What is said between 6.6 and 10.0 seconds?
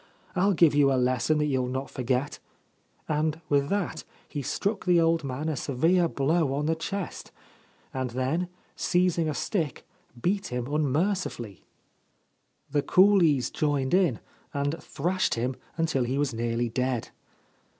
the chest, and then, seizing a stick,